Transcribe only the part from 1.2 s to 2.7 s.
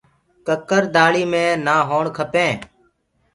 مي نآ هوڻ کپينٚ۔